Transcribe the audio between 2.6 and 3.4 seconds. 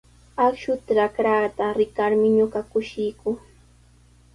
kushikuu.